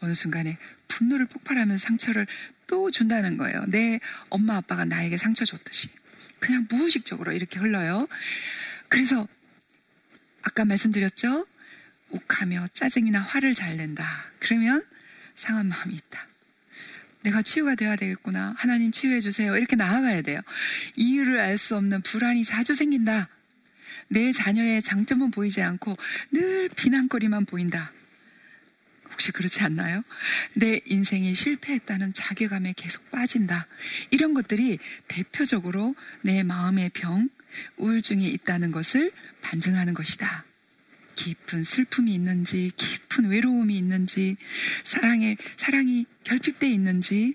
어느 0.00 0.14
순간에 0.14 0.58
분노를 0.88 1.26
폭발하면서 1.26 1.82
상처를 1.82 2.26
또 2.66 2.90
준다는 2.90 3.36
거예요. 3.36 3.64
내 3.68 4.00
엄마 4.28 4.56
아빠가 4.56 4.84
나에게 4.84 5.16
상처 5.18 5.44
줬듯이. 5.44 5.88
그냥 6.38 6.66
무의식적으로 6.70 7.32
이렇게 7.32 7.58
흘러요. 7.58 8.08
그래서 8.88 9.28
아까 10.42 10.64
말씀드렸죠? 10.64 11.46
욱하며 12.10 12.68
짜증이나 12.72 13.20
화를 13.20 13.54
잘 13.54 13.76
낸다. 13.76 14.04
그러면 14.40 14.84
상한 15.36 15.68
마음이 15.68 15.94
있다. 15.94 16.26
내가 17.22 17.42
치유가 17.42 17.74
돼야 17.74 17.96
되겠구나. 17.96 18.54
하나님 18.56 18.92
치유해 18.92 19.20
주세요. 19.20 19.56
이렇게 19.56 19.76
나아가야 19.76 20.22
돼요. 20.22 20.40
이유를 20.96 21.38
알 21.38 21.58
수 21.58 21.76
없는 21.76 22.02
불안이 22.02 22.44
자주 22.44 22.74
생긴다. 22.74 23.28
내 24.08 24.32
자녀의 24.32 24.82
장점은 24.82 25.30
보이지 25.30 25.62
않고 25.62 25.96
늘 26.32 26.68
비난거리만 26.70 27.44
보인다. 27.44 27.92
혹시 29.12 29.32
그렇지 29.32 29.60
않나요? 29.60 30.02
내 30.54 30.80
인생이 30.86 31.34
실패했다는 31.34 32.12
자괴감에 32.14 32.74
계속 32.76 33.10
빠진다. 33.10 33.66
이런 34.10 34.32
것들이 34.34 34.78
대표적으로 35.08 35.94
내 36.22 36.42
마음의 36.42 36.90
병, 36.90 37.28
우울증이 37.76 38.28
있다는 38.28 38.70
것을 38.72 39.12
반증하는 39.42 39.94
것이다. 39.94 40.44
깊은 41.16 41.64
슬픔이 41.64 42.14
있는지, 42.14 42.70
깊은 42.76 43.28
외로움이 43.28 43.76
있는지, 43.76 44.36
사랑에, 44.84 45.36
사랑이 45.56 46.06
결핍돼 46.24 46.68
있는지, 46.70 47.34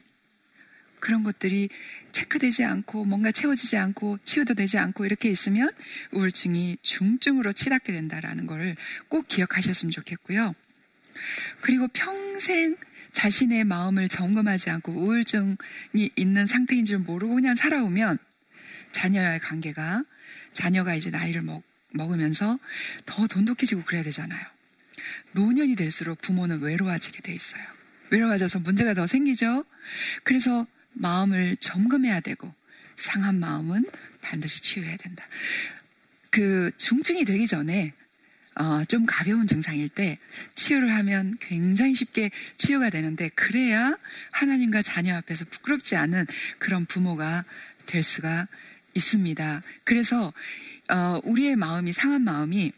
그런 0.99 1.21
것들이 1.21 1.69
체크되지 2.13 2.63
않고 2.63 3.05
뭔가 3.05 3.31
채워지지 3.31 3.77
않고 3.77 4.17
치유도 4.23 4.55
되지 4.55 4.79
않고 4.79 5.05
이렇게 5.05 5.29
있으면 5.29 5.69
우울증이 6.11 6.77
중증으로 6.81 7.53
치닫게 7.53 7.93
된다라는 7.93 8.47
것을 8.47 8.75
꼭 9.07 9.27
기억하셨으면 9.27 9.91
좋겠고요. 9.91 10.55
그리고 11.61 11.87
평생 11.89 12.75
자신의 13.13 13.65
마음을 13.65 14.07
점검하지 14.07 14.71
않고 14.71 14.93
우울증이 14.93 16.09
있는 16.15 16.45
상태인 16.47 16.85
줄 16.85 16.99
모르고 16.99 17.35
그냥 17.35 17.55
살아오면 17.55 18.17
자녀와의 18.95 19.41
관계가 19.41 20.03
자녀가 20.53 20.95
이제 20.95 21.09
나이를 21.09 21.41
먹, 21.41 21.63
먹으면서 21.91 22.57
더 23.05 23.27
돈독해지고 23.27 23.83
그래야 23.83 24.03
되잖아요. 24.03 24.45
노년이 25.33 25.75
될수록 25.75 26.21
부모는 26.21 26.61
외로워지게 26.61 27.21
돼 27.21 27.33
있어요. 27.33 27.63
외로워져서 28.09 28.59
문제가 28.59 28.93
더 28.93 29.05
생기죠. 29.05 29.65
그래서 30.23 30.65
마음을 30.93 31.57
점검해야 31.59 32.21
되고 32.21 32.53
상한 32.95 33.39
마음은 33.39 33.85
반드시 34.21 34.61
치유해야 34.61 34.95
된다. 34.95 35.25
그 36.29 36.71
중증이 36.77 37.25
되기 37.25 37.47
전에 37.47 37.93
어, 38.57 38.85
좀 38.85 39.05
가벼운 39.05 39.45
증상일 39.45 39.89
때 39.89 40.17
치유를 40.55 40.93
하면 40.95 41.37
굉장히 41.41 41.93
쉽게 41.93 42.31
치유가 42.55 42.89
되는데 42.89 43.27
그래야 43.35 43.97
하나님과 44.31 44.81
자녀 44.81 45.15
앞에서 45.17 45.43
부끄럽지 45.51 45.97
않은 45.97 46.25
그런 46.57 46.85
부모가 46.85 47.43
될 47.85 48.01
수가 48.01 48.47
있습니다. 48.95 49.61
그래서 49.83 50.33
어, 50.89 51.19
우리의 51.23 51.55
마음이 51.55 51.93
상한 51.93 52.23
마음이 52.23 52.71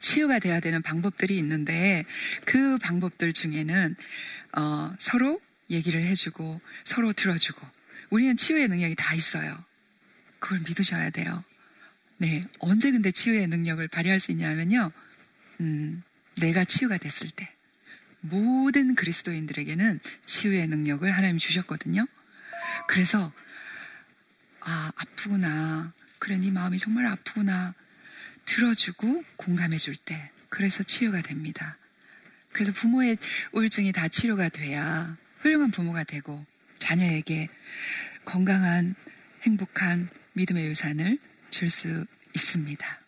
치유가 0.00 0.38
돼야 0.38 0.60
되는 0.60 0.82
방법들이 0.82 1.36
있는데 1.38 2.04
그 2.44 2.78
방법들 2.78 3.32
중에는 3.32 3.96
어, 4.56 4.94
서로 4.98 5.40
얘기를 5.70 6.04
해주고 6.04 6.60
서로 6.84 7.12
들어주고 7.12 7.66
우리는 8.10 8.36
치유의 8.36 8.68
능력이 8.68 8.94
다 8.94 9.14
있어요. 9.14 9.58
그걸 10.38 10.60
믿으셔야 10.60 11.10
돼요. 11.10 11.42
네, 12.18 12.46
언제 12.60 12.90
근데 12.90 13.10
치유의 13.10 13.48
능력을 13.48 13.86
발휘할 13.88 14.20
수 14.20 14.30
있냐면요. 14.32 14.92
음, 15.60 16.02
내가 16.40 16.64
치유가 16.64 16.98
됐을 16.98 17.30
때 17.30 17.50
모든 18.20 18.94
그리스도인들에게는 18.94 20.00
치유의 20.26 20.68
능력을 20.68 21.10
하나님 21.10 21.38
주셨거든요. 21.38 22.06
그래서 22.88 23.32
아 24.68 24.90
아프구나. 24.96 25.92
그래 26.18 26.36
네 26.38 26.50
마음이 26.50 26.76
정말 26.78 27.06
아프구나. 27.06 27.74
들어주고 28.44 29.22
공감해 29.36 29.78
줄 29.78 29.96
때 29.96 30.28
그래서 30.48 30.82
치유가 30.82 31.22
됩니다. 31.22 31.76
그래서 32.52 32.72
부모의 32.72 33.18
우울증이 33.52 33.92
다 33.92 34.08
치료가 34.08 34.48
돼야 34.48 35.16
훌륭한 35.40 35.70
부모가 35.70 36.02
되고 36.04 36.44
자녀에게 36.80 37.48
건강한 38.24 38.94
행복한 39.42 40.08
믿음의 40.32 40.66
유산을 40.66 41.18
줄 41.50 41.70
수 41.70 42.06
있습니다. 42.34 43.00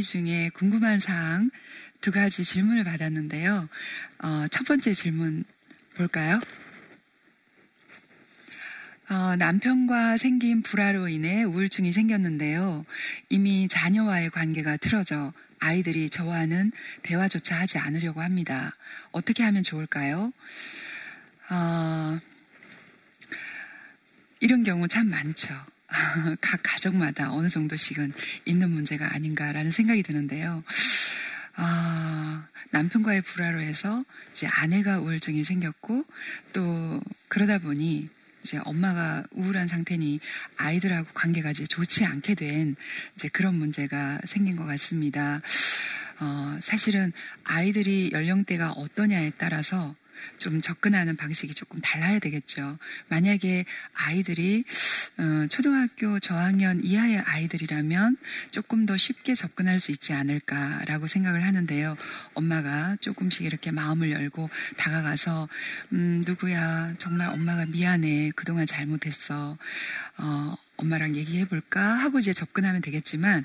강의 0.00 0.02
중에 0.02 0.48
궁금한 0.54 0.98
사항 0.98 1.50
두 2.00 2.10
가지 2.10 2.42
질문을 2.42 2.84
받았는데요. 2.84 3.68
어, 4.22 4.46
첫 4.50 4.64
번째 4.64 4.94
질문 4.94 5.44
볼까요? 5.94 6.40
어, 9.10 9.36
남편과 9.36 10.16
생긴 10.16 10.62
불화로 10.62 11.08
인해 11.08 11.44
우울증이 11.44 11.92
생겼는데요. 11.92 12.86
이미 13.28 13.68
자녀와의 13.68 14.30
관계가 14.30 14.78
틀어져 14.78 15.32
아이들이 15.58 16.08
저와는 16.08 16.72
대화조차 17.02 17.60
하지 17.60 17.76
않으려고 17.76 18.22
합니다. 18.22 18.76
어떻게 19.12 19.42
하면 19.42 19.62
좋을까요? 19.62 20.32
어, 21.50 22.18
이런 24.40 24.62
경우 24.62 24.88
참 24.88 25.10
많죠. 25.10 25.54
각 26.40 26.60
가정마다 26.62 27.32
어느 27.32 27.48
정도씩은 27.48 28.12
있는 28.44 28.70
문제가 28.70 29.14
아닌가라는 29.14 29.70
생각이 29.70 30.02
드는데요. 30.02 30.62
아, 31.56 32.46
남편과의 32.70 33.22
불화로 33.22 33.60
해서 33.60 34.04
이제 34.32 34.46
아내가 34.46 35.00
우울증이 35.00 35.44
생겼고 35.44 36.04
또 36.52 37.00
그러다 37.28 37.58
보니 37.58 38.08
이제 38.42 38.58
엄마가 38.64 39.24
우울한 39.32 39.68
상태니 39.68 40.20
아이들하고 40.56 41.08
관계가 41.12 41.50
이제 41.50 41.64
좋지 41.64 42.04
않게 42.06 42.34
된 42.34 42.76
이제 43.14 43.28
그런 43.28 43.56
문제가 43.56 44.20
생긴 44.24 44.56
것 44.56 44.64
같습니다. 44.64 45.42
어, 46.20 46.58
사실은 46.62 47.12
아이들이 47.44 48.10
연령대가 48.12 48.72
어떠냐에 48.72 49.32
따라서 49.36 49.94
좀 50.38 50.60
접근하는 50.60 51.16
방식이 51.16 51.54
조금 51.54 51.80
달라야 51.80 52.18
되겠죠. 52.18 52.78
만약에 53.08 53.64
아이들이 53.92 54.64
어, 55.18 55.46
초등학교 55.48 56.18
저학년 56.18 56.80
이하의 56.84 57.18
아이들이라면 57.18 58.16
조금 58.50 58.86
더 58.86 58.96
쉽게 58.96 59.34
접근할 59.34 59.80
수 59.80 59.90
있지 59.90 60.12
않을까라고 60.12 61.06
생각을 61.06 61.44
하는데요. 61.44 61.96
엄마가 62.34 62.96
조금씩 63.00 63.44
이렇게 63.44 63.70
마음을 63.70 64.10
열고 64.10 64.48
다가가서 64.76 65.48
음, 65.92 66.22
누구야 66.26 66.94
정말 66.98 67.28
엄마가 67.28 67.66
미안해 67.66 68.32
그동안 68.34 68.66
잘못했어. 68.66 69.56
어, 70.18 70.56
엄마랑 70.80 71.16
얘기해 71.16 71.46
볼까 71.46 71.80
하고 71.80 72.18
이제 72.18 72.32
접근하면 72.32 72.80
되겠지만 72.82 73.44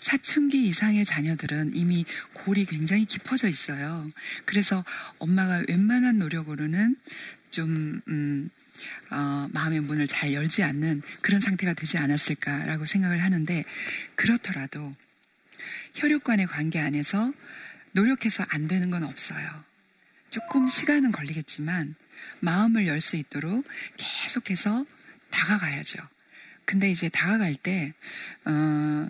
사춘기 0.00 0.66
이상의 0.68 1.04
자녀들은 1.04 1.74
이미 1.74 2.04
골이 2.32 2.64
굉장히 2.64 3.04
깊어져 3.04 3.48
있어요. 3.48 4.10
그래서 4.44 4.84
엄마가 5.18 5.64
웬만한 5.68 6.18
노력으로는 6.18 6.96
좀 7.50 8.00
음, 8.08 8.50
어, 9.10 9.48
마음의 9.52 9.80
문을 9.80 10.06
잘 10.06 10.32
열지 10.32 10.62
않는 10.62 11.02
그런 11.20 11.40
상태가 11.40 11.74
되지 11.74 11.98
않았을까라고 11.98 12.84
생각을 12.84 13.22
하는데 13.22 13.64
그렇더라도 14.16 14.94
혈육 15.94 16.24
간의 16.24 16.46
관계 16.46 16.80
안에서 16.80 17.32
노력해서 17.92 18.44
안 18.48 18.66
되는 18.66 18.90
건 18.90 19.04
없어요. 19.04 19.48
조금 20.30 20.66
시간은 20.66 21.12
걸리겠지만 21.12 21.94
마음을 22.40 22.86
열 22.86 23.00
수 23.00 23.16
있도록 23.16 23.64
계속해서 23.96 24.84
다가가야죠. 25.30 25.98
근데 26.64 26.90
이제 26.90 27.08
다가갈 27.08 27.54
때, 27.54 27.92
어, 28.44 29.08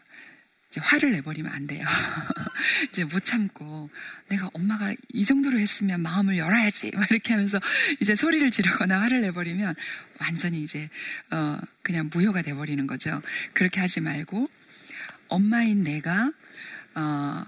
이제 0.74 0.80
화를 0.80 1.12
내버리면 1.12 1.52
안 1.52 1.68
돼요. 1.68 1.86
이제 2.90 3.04
못 3.04 3.24
참고 3.24 3.88
내가 4.28 4.50
엄마가 4.54 4.92
이 5.12 5.24
정도로 5.24 5.60
했으면 5.60 6.00
마음을 6.00 6.36
열어야지 6.36 6.90
막 6.96 7.08
이렇게 7.12 7.32
하면서 7.32 7.60
이제 8.00 8.16
소리를 8.16 8.50
지르거나 8.50 9.00
화를 9.00 9.20
내버리면 9.20 9.76
완전히 10.18 10.64
이제 10.64 10.90
어 11.30 11.60
그냥 11.82 12.10
무효가 12.12 12.42
돼버리는 12.42 12.84
거죠. 12.88 13.22
그렇게 13.52 13.80
하지 13.80 14.00
말고 14.00 14.48
엄마인 15.28 15.84
내가 15.84 16.32
어 16.96 17.44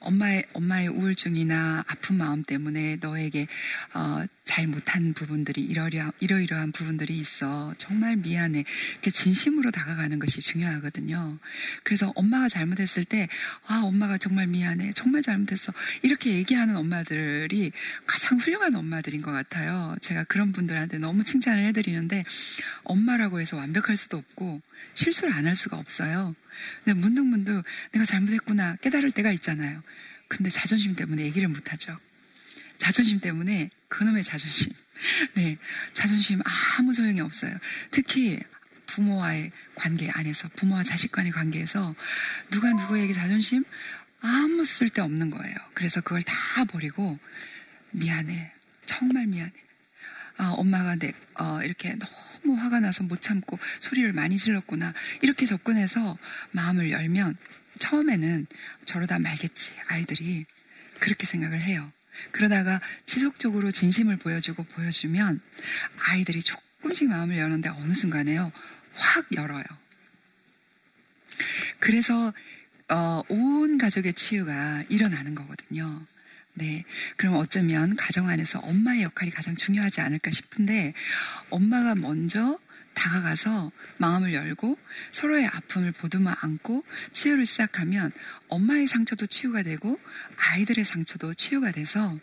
엄마의 0.00 0.44
엄마의 0.52 0.88
우울증이나 0.88 1.84
아픈 1.88 2.16
마음 2.16 2.44
때문에 2.44 2.96
너에게 3.00 3.48
어, 3.94 4.24
잘 4.48 4.66
못한 4.66 5.12
부분들이 5.12 5.60
이러려 5.62 6.10
이러이러한 6.20 6.72
부분들이 6.72 7.18
있어 7.18 7.74
정말 7.76 8.16
미안해 8.16 8.64
이렇게 8.92 9.10
진심으로 9.10 9.70
다가가는 9.70 10.18
것이 10.18 10.40
중요하거든요. 10.40 11.38
그래서 11.84 12.12
엄마가 12.16 12.48
잘못했을 12.48 13.04
때 13.04 13.28
아 13.66 13.82
엄마가 13.84 14.16
정말 14.16 14.46
미안해 14.46 14.92
정말 14.94 15.20
잘못했어 15.20 15.72
이렇게 16.02 16.32
얘기하는 16.32 16.76
엄마들이 16.76 17.72
가장 18.06 18.38
훌륭한 18.38 18.74
엄마들인 18.74 19.20
것 19.20 19.32
같아요. 19.32 19.94
제가 20.00 20.24
그런 20.24 20.52
분들한테 20.52 20.96
너무 20.96 21.24
칭찬을 21.24 21.64
해드리는데 21.66 22.24
엄마라고 22.84 23.40
해서 23.40 23.56
완벽할 23.58 23.98
수도 23.98 24.16
없고 24.16 24.62
실수를 24.94 25.34
안 25.34 25.46
할 25.46 25.56
수가 25.56 25.76
없어요. 25.78 26.34
근데 26.84 26.98
문득문득 26.98 27.62
내가 27.92 28.04
잘못했구나 28.06 28.76
깨달을 28.76 29.10
때가 29.10 29.30
있잖아요. 29.32 29.82
근데 30.28 30.48
자존심 30.50 30.94
때문에 30.94 31.22
얘기를 31.22 31.48
못하죠. 31.48 31.96
자존심 32.78 33.20
때문에 33.20 33.70
그놈의 33.98 34.22
자존심. 34.22 34.72
네, 35.34 35.58
자존심 35.92 36.40
아무 36.78 36.92
소용이 36.92 37.20
없어요. 37.20 37.58
특히 37.90 38.38
부모와의 38.86 39.50
관계 39.74 40.08
안에서 40.08 40.48
부모와 40.54 40.84
자식 40.84 41.10
간의 41.10 41.32
관계에서 41.32 41.96
누가 42.50 42.70
누구에게 42.70 43.12
자존심 43.12 43.64
아무 44.20 44.64
쓸데 44.64 45.02
없는 45.02 45.30
거예요. 45.30 45.56
그래서 45.74 46.00
그걸 46.00 46.22
다 46.22 46.64
버리고 46.64 47.18
미안해. 47.90 48.52
정말 48.86 49.26
미안해. 49.26 49.52
아, 50.36 50.50
엄마가 50.50 50.94
내, 50.94 51.12
어, 51.34 51.60
이렇게 51.64 51.96
너무 51.96 52.56
화가 52.56 52.78
나서 52.78 53.02
못 53.02 53.20
참고 53.20 53.58
소리를 53.80 54.12
많이 54.12 54.36
질렀구나. 54.36 54.94
이렇게 55.22 55.44
접근해서 55.44 56.16
마음을 56.52 56.92
열면 56.92 57.36
처음에는 57.80 58.46
저러다 58.84 59.18
말겠지, 59.18 59.74
아이들이. 59.88 60.44
그렇게 61.00 61.26
생각을 61.26 61.60
해요. 61.60 61.90
그러다가 62.30 62.80
지속적으로 63.06 63.70
진심을 63.70 64.16
보여주고 64.16 64.64
보여주면 64.64 65.40
아이들이 66.08 66.40
조금씩 66.42 67.08
마음을 67.08 67.38
여는데 67.38 67.68
어느 67.70 67.92
순간에요. 67.92 68.52
확 68.94 69.26
열어요. 69.34 69.64
그래서 71.78 72.32
어, 72.88 73.22
온 73.28 73.78
가족의 73.78 74.14
치유가 74.14 74.82
일어나는 74.88 75.34
거거든요. 75.34 76.06
네. 76.54 76.84
그럼 77.16 77.36
어쩌면 77.36 77.94
가정 77.94 78.28
안에서 78.28 78.58
엄마의 78.60 79.02
역할이 79.02 79.30
가장 79.30 79.54
중요하지 79.54 80.00
않을까 80.00 80.30
싶은데 80.30 80.94
엄마가 81.50 81.94
먼저 81.94 82.58
다가가서 82.98 83.70
마음을 83.98 84.34
열고 84.34 84.76
서로의 85.12 85.46
아픔을 85.46 85.92
보듬어 85.92 86.30
안고 86.40 86.84
치유를 87.12 87.46
시작하면 87.46 88.10
엄마의 88.48 88.88
상처도 88.88 89.26
치유가 89.26 89.62
되고 89.62 89.98
아이들의 90.36 90.84
상처도 90.84 91.34
치유가 91.34 91.70
돼서 91.70 92.18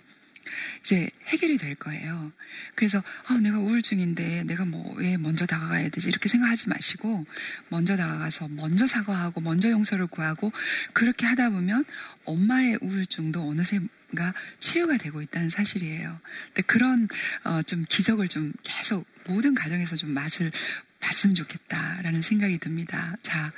이제 0.81 1.09
해결이 1.27 1.57
될 1.57 1.75
거예요. 1.75 2.31
그래서 2.75 3.03
아, 3.27 3.35
내가 3.35 3.59
우울증인데 3.59 4.43
내가 4.45 4.65
뭐 4.65 4.85
왜 4.95 5.17
먼저 5.17 5.45
다가가야 5.45 5.89
되지 5.89 6.09
이렇게 6.09 6.29
생각하지 6.29 6.69
마시고 6.69 7.25
먼저 7.69 7.95
다가가서 7.97 8.47
먼저 8.49 8.87
사과하고 8.87 9.41
먼저 9.41 9.69
용서를 9.69 10.07
구하고 10.07 10.51
그렇게 10.93 11.25
하다 11.25 11.49
보면 11.51 11.85
엄마의 12.25 12.79
우울증도 12.81 13.47
어느새가 13.47 14.33
치유가 14.59 14.97
되고 14.97 15.21
있다는 15.21 15.49
사실이에요. 15.49 16.19
근데 16.47 16.61
그런 16.63 17.07
어, 17.43 17.61
좀 17.63 17.85
기적을 17.87 18.27
좀 18.27 18.53
계속 18.63 19.05
모든 19.27 19.53
가정에서 19.53 19.95
좀 19.95 20.11
맛을 20.11 20.51
봤으면 20.99 21.35
좋겠다라는 21.35 22.21
생각이 22.21 22.57
듭니다. 22.57 23.15
자, 23.21 23.51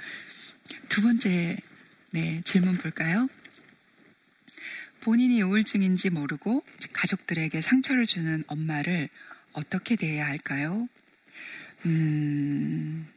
두 0.90 1.02
번째 1.02 1.58
네, 2.12 2.42
질문 2.44 2.78
볼까요? 2.78 3.30
본인이 5.08 5.42
우울증인지 5.42 6.10
모르고 6.10 6.66
가족들에게 6.92 7.62
상처를 7.62 8.06
주는 8.06 8.44
엄마를 8.46 9.08
어떻게 9.54 9.96
대해야 9.96 10.28
할까요? 10.28 10.90
음, 11.86 13.08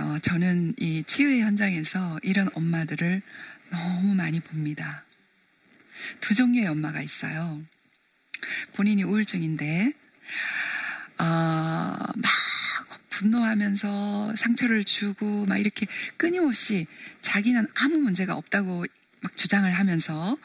어, 0.00 0.18
저는 0.20 0.74
이 0.80 1.04
치유의 1.06 1.42
현장에서 1.42 2.18
이런 2.24 2.50
엄마들을 2.54 3.22
너무 3.70 4.16
많이 4.16 4.40
봅니다. 4.40 5.04
두 6.20 6.34
종류의 6.34 6.66
엄마가 6.66 7.02
있어요. 7.02 7.62
본인이 8.74 9.04
우울증인데, 9.04 9.92
어, 11.20 11.24
막 11.24 12.16
분노하면서 13.10 14.34
상처를 14.34 14.82
주고 14.82 15.46
막 15.46 15.58
이렇게 15.58 15.86
끊임없이 16.16 16.88
자기는 17.20 17.68
아무 17.74 17.98
문제가 17.98 18.34
없다고 18.34 18.86
막 19.22 19.36
주장을 19.36 19.70
하면서 19.72 20.36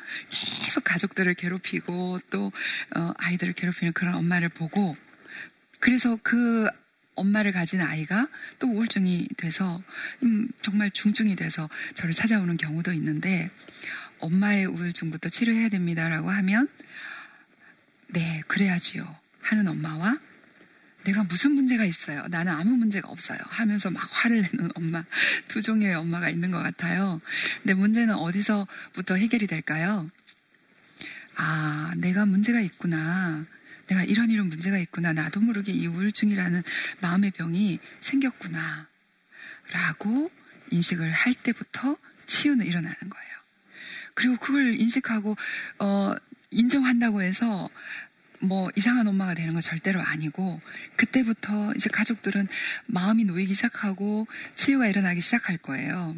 계속 0.62 0.84
가족들을 0.84 1.34
괴롭히고 1.34 2.20
또 2.30 2.52
어, 2.96 3.14
아이들을 3.18 3.54
괴롭히는 3.54 3.94
그런 3.94 4.16
엄마를 4.16 4.50
보고 4.50 4.96
그래서 5.80 6.18
그 6.24 6.68
엄마를 7.16 7.52
가진 7.52 7.82
아이가 7.82 8.28
또 8.60 8.68
우울증이 8.68 9.28
돼서 9.38 9.82
음, 10.24 10.48
정말 10.62 10.92
중증이 10.92 11.36
돼서 11.36 11.68
저를 11.96 12.14
찾아오는 12.14 12.56
경우도 12.58 12.94
있는데 12.94 13.50
엄마의 14.20 14.66
우울증부터 14.66 15.30
치료해야 15.30 15.70
됩니다라고 15.70 16.30
하면 16.30 16.70
네 18.10 18.42
그래야지요 18.48 19.16
하는 19.42 19.68
엄마와 19.68 20.20
내가 21.08 21.24
무슨 21.24 21.54
문제가 21.54 21.86
있어요? 21.86 22.28
나는 22.28 22.52
아무 22.52 22.76
문제가 22.76 23.08
없어요. 23.08 23.40
하면서 23.44 23.90
막 23.90 24.06
화를 24.12 24.42
내는 24.42 24.70
엄마, 24.76 25.06
두 25.48 25.62
종류의 25.62 25.96
엄마가 25.96 26.30
있는 26.30 26.52
것 26.52 26.62
같아요. 26.62 27.22
근데 27.64 27.74
문제는 27.74 28.14
어디서부터 28.14 29.16
해결이 29.16 29.48
될까요? 29.48 30.12
아, 31.38 31.94
내가 31.96 32.26
문제가 32.26 32.60
있구나. 32.60 33.46
내가 33.88 34.04
이런 34.04 34.32
이런 34.32 34.50
문제가 34.50 34.78
있구나. 34.80 35.14
나도 35.14 35.40
모르게 35.40 35.72
이 35.72 35.88
우울증이라는 35.88 36.64
마음의 37.00 37.32
병이 37.32 37.80
생겼구나. 38.02 38.90
라고 39.72 40.30
인식을 40.72 41.10
할 41.10 41.34
때부터 41.36 41.96
치유는 42.26 42.66
일어나는 42.66 42.98
거예요. 43.00 43.38
그리고 44.14 44.36
그걸 44.38 44.78
인식하고, 44.78 45.38
어, 45.80 46.16
인정한다고 46.50 47.22
해서 47.22 47.70
뭐 48.40 48.70
이상한 48.76 49.08
엄마가 49.08 49.34
되는 49.34 49.54
건 49.54 49.62
절대로 49.62 50.02
아니고 50.02 50.62
그때부터 50.96 51.74
이제 51.76 51.90
가족들은 51.90 52.48
마음이 52.86 53.26
놓이기 53.26 53.54
시작하고 53.54 54.28
치유가 54.56 54.88
일어나기 54.88 55.22
시작할 55.22 55.58
거예요. 55.58 56.16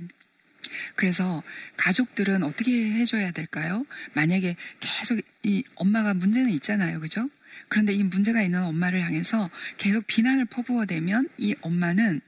그래서 0.96 1.42
가족들은 1.78 2.44
어떻게 2.44 2.92
해줘야 2.92 3.32
될까요? 3.32 3.86
만약에 4.14 4.56
계속 4.80 5.20
이 5.44 5.64
엄마가 5.76 6.14
문제는 6.14 6.50
있잖아요. 6.52 7.00
그죠? 7.00 7.30
그런데 7.68 7.94
이 7.94 8.04
문제가 8.04 8.42
있는 8.42 8.64
엄마를 8.64 9.02
향해서 9.02 9.50
계속 9.78 10.06
비난을 10.08 10.46
퍼부어대면 10.46 11.30
이 11.38 11.56
엄마는 11.62 12.22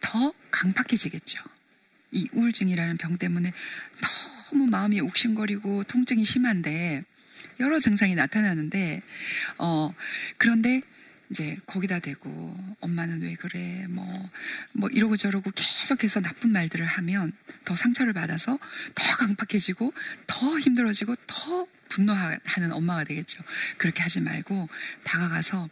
더 0.00 0.32
강팍해지겠죠. 0.50 1.40
이 2.12 2.28
우울증이라는 2.32 2.96
병 2.98 3.18
때문에 3.18 3.52
너무 4.50 4.66
마음이 4.66 5.00
옥신거리고 5.00 5.84
통증이 5.84 6.24
심한데 6.24 7.02
여러 7.60 7.78
증상이 7.78 8.14
나타나는데, 8.14 9.02
어, 9.58 9.94
그런데 10.38 10.82
이제 11.30 11.58
거기다 11.66 11.98
대고 11.98 12.56
엄마는 12.80 13.22
왜 13.22 13.34
그래 13.34 13.86
뭐뭐 13.88 14.90
이러고 14.90 15.16
저러고 15.16 15.50
계속해서 15.54 16.20
나쁜 16.20 16.52
말들을 16.52 16.86
하면 16.86 17.32
더 17.64 17.74
상처를 17.74 18.12
받아서 18.12 18.58
더 18.94 19.16
강팍해지고 19.16 19.92
더 20.26 20.58
힘들어지고 20.60 21.16
더 21.26 21.66
분노하는 21.88 22.72
엄마가 22.72 23.04
되겠죠. 23.04 23.42
그렇게 23.76 24.02
하지 24.02 24.20
말고 24.20 24.68
다가가서 25.04 25.68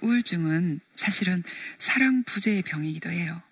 우울증은 0.00 0.80
사실은 0.96 1.42
사랑 1.78 2.24
부재의 2.24 2.62
병이기도 2.62 3.10
해요. 3.10 3.42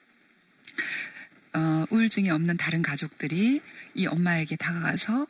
어, 1.54 1.84
우울증이 1.90 2.30
없는 2.30 2.56
다른 2.56 2.82
가족들이 2.82 3.60
이 3.94 4.06
엄마에게 4.06 4.56
다가가서 4.56 5.26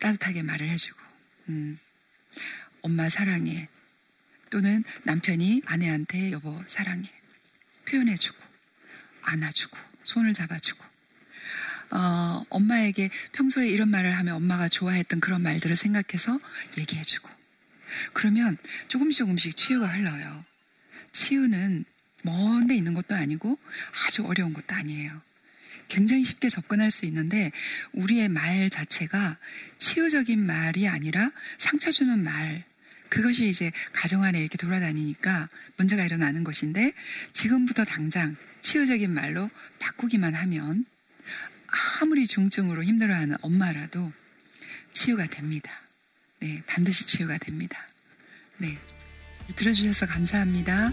따뜻하게 0.00 0.42
말을 0.42 0.68
해주고 0.70 0.99
음, 1.48 1.78
엄마 2.82 3.08
사랑해. 3.08 3.68
또는 4.50 4.84
남편이 5.04 5.62
아내한테 5.64 6.32
여보 6.32 6.62
사랑해. 6.68 7.08
표현해주고, 7.88 8.38
안아주고, 9.22 9.78
손을 10.02 10.32
잡아주고. 10.32 10.84
어, 11.92 12.44
엄마에게 12.50 13.10
평소에 13.32 13.68
이런 13.68 13.88
말을 13.88 14.16
하면 14.18 14.34
엄마가 14.34 14.68
좋아했던 14.68 15.20
그런 15.20 15.42
말들을 15.42 15.76
생각해서 15.76 16.38
얘기해주고. 16.78 17.28
그러면 18.12 18.56
조금씩 18.88 19.18
조금씩 19.18 19.56
치유가 19.56 19.88
흘러요. 19.88 20.44
치유는 21.12 21.84
먼데 22.22 22.76
있는 22.76 22.94
것도 22.94 23.14
아니고 23.14 23.58
아주 24.06 24.24
어려운 24.24 24.52
것도 24.52 24.74
아니에요. 24.74 25.20
굉장히 25.90 26.24
쉽게 26.24 26.48
접근할 26.48 26.90
수 26.90 27.04
있는데 27.04 27.52
우리의 27.92 28.30
말 28.30 28.70
자체가 28.70 29.36
치유적인 29.76 30.38
말이 30.38 30.88
아니라 30.88 31.30
상처 31.58 31.90
주는 31.90 32.22
말 32.22 32.64
그것이 33.10 33.48
이제 33.48 33.72
가정 33.92 34.22
안에 34.22 34.40
이렇게 34.40 34.56
돌아다니니까 34.56 35.50
문제가 35.76 36.04
일어나는 36.04 36.44
것인데 36.44 36.92
지금부터 37.32 37.84
당장 37.84 38.36
치유적인 38.62 39.12
말로 39.12 39.50
바꾸기만 39.80 40.34
하면 40.34 40.86
아무리 42.00 42.26
중증으로 42.26 42.84
힘들어하는 42.84 43.36
엄마라도 43.42 44.12
치유가 44.92 45.26
됩니다. 45.26 45.72
네, 46.40 46.62
반드시 46.66 47.04
치유가 47.04 47.36
됩니다. 47.38 47.86
네. 48.58 48.78
들어주셔서 49.56 50.06
감사합니다. 50.06 50.92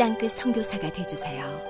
땅끝 0.00 0.32
성교사가 0.32 0.90
되주세요 0.90 1.69